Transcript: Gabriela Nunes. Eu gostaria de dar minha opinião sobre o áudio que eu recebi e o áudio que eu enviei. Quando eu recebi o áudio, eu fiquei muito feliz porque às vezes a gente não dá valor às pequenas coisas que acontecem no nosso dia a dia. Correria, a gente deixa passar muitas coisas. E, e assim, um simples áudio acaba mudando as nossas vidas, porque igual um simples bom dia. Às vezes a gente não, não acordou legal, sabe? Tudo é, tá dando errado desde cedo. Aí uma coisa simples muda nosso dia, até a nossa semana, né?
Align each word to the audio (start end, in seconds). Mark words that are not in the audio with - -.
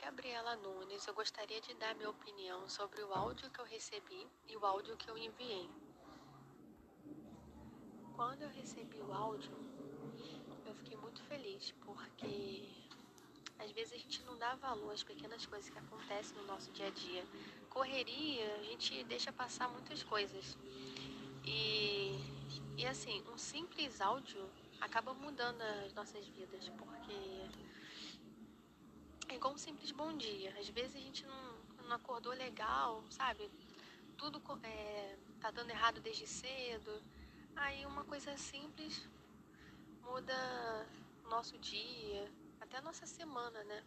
Gabriela 0.00 0.56
Nunes. 0.56 1.06
Eu 1.06 1.12
gostaria 1.12 1.60
de 1.60 1.74
dar 1.74 1.94
minha 1.94 2.08
opinião 2.08 2.66
sobre 2.68 3.02
o 3.02 3.12
áudio 3.12 3.50
que 3.50 3.60
eu 3.60 3.66
recebi 3.66 4.26
e 4.48 4.56
o 4.56 4.64
áudio 4.64 4.96
que 4.96 5.10
eu 5.10 5.18
enviei. 5.18 5.68
Quando 8.16 8.42
eu 8.42 8.48
recebi 8.48 8.98
o 9.02 9.12
áudio, 9.12 9.52
eu 10.64 10.74
fiquei 10.76 10.96
muito 10.96 11.22
feliz 11.24 11.74
porque 11.84 12.66
às 13.58 13.70
vezes 13.72 13.92
a 13.92 13.96
gente 13.98 14.22
não 14.22 14.38
dá 14.38 14.54
valor 14.54 14.90
às 14.90 15.02
pequenas 15.02 15.44
coisas 15.44 15.68
que 15.68 15.78
acontecem 15.78 16.34
no 16.38 16.46
nosso 16.46 16.72
dia 16.72 16.86
a 16.86 16.90
dia. 16.90 17.24
Correria, 17.68 18.56
a 18.56 18.62
gente 18.62 19.04
deixa 19.04 19.30
passar 19.30 19.68
muitas 19.68 20.02
coisas. 20.02 20.56
E, 21.44 22.18
e 22.78 22.86
assim, 22.86 23.22
um 23.30 23.36
simples 23.36 24.00
áudio 24.00 24.48
acaba 24.80 25.12
mudando 25.12 25.60
as 25.60 25.92
nossas 25.92 26.26
vidas, 26.28 26.70
porque 26.70 27.69
igual 29.40 29.54
um 29.54 29.58
simples 29.58 29.90
bom 29.90 30.14
dia. 30.18 30.54
Às 30.58 30.68
vezes 30.68 30.94
a 30.96 30.98
gente 30.98 31.24
não, 31.24 31.86
não 31.88 31.96
acordou 31.96 32.30
legal, 32.34 33.02
sabe? 33.08 33.50
Tudo 34.14 34.38
é, 34.62 35.16
tá 35.40 35.50
dando 35.50 35.70
errado 35.70 35.98
desde 36.02 36.26
cedo. 36.26 37.02
Aí 37.56 37.86
uma 37.86 38.04
coisa 38.04 38.36
simples 38.36 39.08
muda 40.02 40.86
nosso 41.30 41.56
dia, 41.56 42.30
até 42.60 42.76
a 42.76 42.82
nossa 42.82 43.06
semana, 43.06 43.64
né? 43.64 43.82